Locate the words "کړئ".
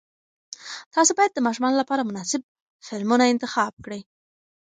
3.85-4.01